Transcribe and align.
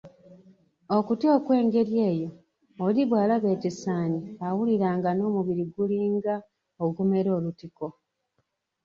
Okutya 0.97 1.29
okw'engeri 1.37 1.93
eyo, 2.09 2.29
oli 2.85 3.01
bw'alaba 3.09 3.47
ekisaanyi 3.55 4.19
awulira 4.47 4.87
nga 4.97 5.09
n'omubiri 5.13 5.63
gulinga 5.73 6.35
ogumera 6.83 7.29
olutiko 7.37 7.85